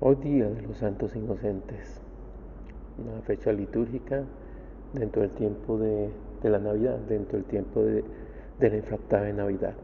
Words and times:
Hoy 0.00 0.14
día 0.14 0.48
de 0.48 0.62
los 0.62 0.76
santos 0.76 1.16
inocentes, 1.16 2.00
una 2.98 3.20
fecha 3.22 3.50
litúrgica 3.50 4.22
dentro 4.92 5.22
del 5.22 5.32
tiempo 5.32 5.76
de, 5.76 6.08
la 6.44 6.60
Navidad, 6.60 6.98
dentro 7.08 7.36
del 7.36 7.44
tiempo 7.48 7.82
de, 7.82 8.04
la 8.60 8.76
infractada 8.76 9.24
de 9.24 9.32
Navidad. 9.32 9.74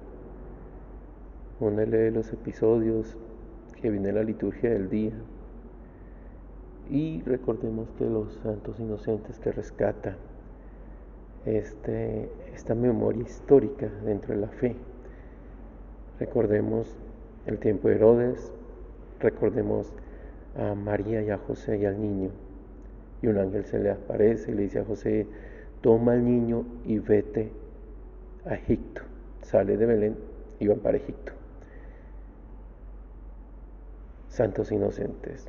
Uno 1.59 1.85
lee 1.85 2.13
los 2.13 2.33
episodios 2.33 3.17
que 3.83 3.91
viene 3.91 4.13
la 4.13 4.23
liturgia 4.23 4.71
del 4.71 4.89
día 4.89 5.15
y 6.89 7.21
recordemos 7.23 7.91
que 7.99 8.05
los 8.09 8.35
santos 8.35 8.79
inocentes 8.79 9.41
que 9.41 9.51
rescatan 9.51 10.15
este, 11.45 12.31
esta 12.55 12.77
memoria 12.77 13.25
histórica 13.25 13.89
dentro 14.05 14.33
de 14.33 14.41
la 14.43 14.49
fe. 14.49 14.77
Recordemos 16.21 16.97
el 17.47 17.59
tiempo 17.59 17.89
de 17.89 17.97
Herodes, 17.97 18.53
recordemos 19.25 19.91
a 20.55 20.75
María 20.75 21.23
y 21.23 21.31
a 21.31 21.39
José 21.39 21.79
y 21.79 21.87
al 21.87 22.01
niño. 22.01 22.31
Y 23.23 23.27
un 23.27 23.39
ángel 23.39 23.65
se 23.65 23.79
le 23.79 23.91
aparece 23.91 24.53
y 24.53 24.55
le 24.55 24.63
dice 24.65 24.81
a 24.81 24.85
José, 24.85 25.27
toma 25.81 26.13
al 26.13 26.25
niño 26.25 26.65
y 26.85 26.99
vete 26.99 27.51
a 28.45 28.55
Egipto. 28.55 29.01
Sale 29.43 29.77
de 29.79 29.87
Belén 29.87 30.17
y 30.61 30.69
van 30.69 30.79
para 30.79 30.99
Egipto. 30.99 31.33
Santos 34.29 34.71
inocentes, 34.71 35.47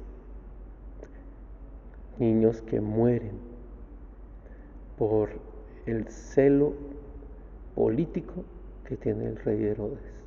niños 2.17 2.61
que 2.61 2.79
mueren 2.79 3.33
por 4.97 5.29
el 5.85 6.07
celo 6.07 6.73
político 7.75 8.45
que 8.85 8.95
tiene 8.95 9.25
el 9.25 9.37
rey 9.37 9.63
Herodes. 9.63 10.24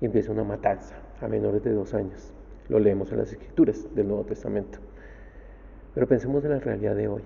Y 0.00 0.06
empieza 0.06 0.32
una 0.32 0.44
matanza 0.44 0.94
a 1.20 1.28
menores 1.28 1.62
de 1.62 1.72
dos 1.72 1.94
años. 1.94 2.32
Lo 2.68 2.78
leemos 2.78 3.12
en 3.12 3.18
las 3.18 3.32
escrituras 3.32 3.94
del 3.94 4.08
Nuevo 4.08 4.24
Testamento. 4.24 4.78
Pero 5.94 6.06
pensemos 6.06 6.44
en 6.44 6.50
la 6.50 6.58
realidad 6.58 6.94
de 6.94 7.08
hoy. 7.08 7.22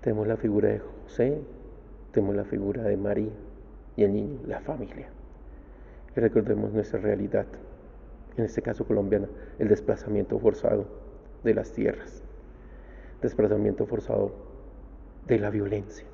Tenemos 0.00 0.26
la 0.26 0.36
figura 0.36 0.68
de 0.68 0.80
José, 0.80 1.40
tenemos 2.12 2.34
la 2.34 2.44
figura 2.44 2.82
de 2.82 2.96
María 2.96 3.32
y 3.96 4.04
el 4.04 4.12
niño, 4.12 4.40
la 4.46 4.60
familia. 4.60 5.08
Y 6.16 6.20
recordemos 6.20 6.72
nuestra 6.72 6.98
realidad, 6.98 7.46
en 8.36 8.44
este 8.44 8.62
caso 8.62 8.86
colombiana, 8.86 9.28
el 9.58 9.68
desplazamiento 9.68 10.38
forzado 10.38 10.86
de 11.44 11.54
las 11.54 11.72
tierras, 11.72 12.22
desplazamiento 13.20 13.86
forzado 13.86 14.32
de 15.26 15.38
la 15.38 15.50
violencia. 15.50 16.06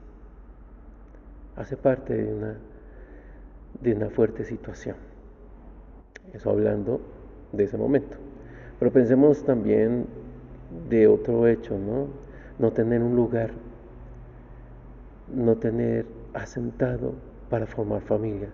Hace 1.56 1.76
parte 1.76 2.16
de 2.16 2.32
una, 2.34 2.58
de 3.82 3.94
una 3.94 4.10
fuerte 4.10 4.44
situación. 4.44 4.96
Eso 6.32 6.50
hablando 6.50 7.00
de 7.52 7.64
ese 7.64 7.76
momento. 7.76 8.16
Pero 8.78 8.92
pensemos 8.92 9.44
también 9.44 10.06
de 10.88 11.06
otro 11.06 11.46
hecho, 11.46 11.78
¿no? 11.78 12.06
No 12.58 12.72
tener 12.72 13.02
un 13.02 13.16
lugar, 13.16 13.50
no 15.34 15.56
tener 15.56 16.06
asentado 16.34 17.14
para 17.50 17.66
formar 17.66 18.02
familia. 18.02 18.48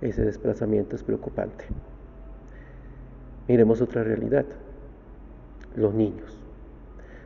Ese 0.00 0.24
desplazamiento 0.24 0.96
es 0.96 1.02
preocupante. 1.02 1.64
Miremos 3.48 3.80
otra 3.80 4.04
realidad, 4.04 4.44
los 5.76 5.94
niños. 5.94 6.38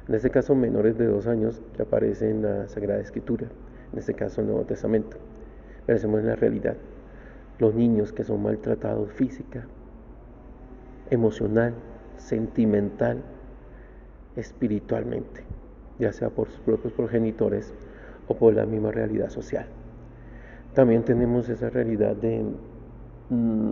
En 0.09 0.15
este 0.15 0.31
caso, 0.31 0.55
menores 0.55 0.99
de 0.99 1.07
dos 1.07 1.27
años 1.27 1.63
que 1.77 1.83
aparecen 1.83 2.31
en 2.31 2.43
la 2.43 2.69
Sagrada 2.69 3.01
Escritura, 3.01 3.47
en 3.93 3.99
este 3.99 4.15
caso 4.15 4.41
el 4.41 4.49
Nuevo 4.49 4.65
Testamento. 4.65 5.17
Pensemos 5.87 6.21
en 6.21 6.27
la 6.27 6.37
realidad. 6.37 6.77
Los 7.59 7.75
niños 7.75 8.13
que 8.13 8.25
son 8.25 8.43
maltratados 8.43 9.13
física, 9.13 9.67
emocional, 11.11 11.75
sentimental, 12.17 13.23
espiritualmente, 14.37 15.43
ya 15.99 16.13
sea 16.13 16.31
por 16.31 16.49
sus 16.49 16.61
propios 16.61 16.93
progenitores 16.93 17.75
o 18.29 18.37
por 18.37 18.55
la 18.55 18.65
misma 18.65 18.91
realidad 18.93 19.29
social. 19.29 19.67
También 20.75 21.05
tenemos 21.05 21.49
esa 21.49 21.69
realidad 21.69 22.17
de, 22.17 22.45
mm, 23.29 23.71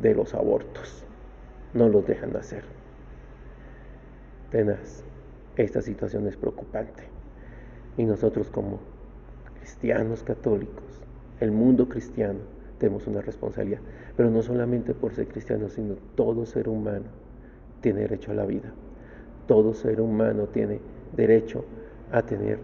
de 0.00 0.14
los 0.14 0.34
abortos. 0.34 1.04
No 1.74 1.88
los 1.88 2.06
dejan 2.06 2.32
de 2.32 2.38
hacer. 2.38 2.64
Tenaz, 4.50 5.04
esta 5.56 5.82
situación 5.82 6.26
es 6.28 6.36
preocupante. 6.36 7.02
Y 7.96 8.04
nosotros 8.04 8.48
como 8.50 8.78
cristianos 9.58 10.22
católicos, 10.22 11.02
el 11.40 11.50
mundo 11.50 11.88
cristiano, 11.88 12.38
tenemos 12.78 13.06
una 13.06 13.20
responsabilidad. 13.20 13.80
Pero 14.16 14.30
no 14.30 14.42
solamente 14.42 14.94
por 14.94 15.14
ser 15.14 15.28
cristiano, 15.28 15.68
sino 15.68 15.94
todo 16.14 16.46
ser 16.46 16.68
humano 16.68 17.06
tiene 17.80 18.00
derecho 18.00 18.32
a 18.32 18.34
la 18.34 18.46
vida. 18.46 18.72
Todo 19.46 19.74
ser 19.74 20.00
humano 20.00 20.46
tiene 20.46 20.80
derecho 21.14 21.64
a 22.12 22.22
tener 22.22 22.58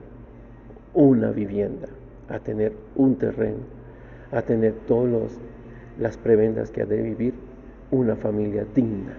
una 0.93 1.31
vivienda, 1.31 1.89
a 2.29 2.39
tener 2.39 2.73
un 2.97 3.17
terreno, 3.17 3.65
a 4.33 4.43
tener 4.43 4.75
todas 4.87 5.39
las 5.99 6.17
prebendas 6.17 6.71
que 6.71 6.83
ha 6.83 6.87
de 6.87 7.03
vivir 7.03 7.35
una 7.91 8.17
familia 8.17 8.67
digna. 8.75 9.17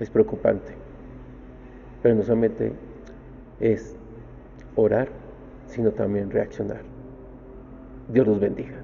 Es 0.00 0.10
preocupante. 0.10 0.72
Pero 2.02 2.14
no 2.14 2.22
solamente 2.22 2.72
es 3.60 3.96
orar, 4.76 5.08
sino 5.66 5.90
también 5.92 6.30
reaccionar. 6.30 6.82
Dios 8.08 8.26
los 8.26 8.38
bendiga. 8.38 8.76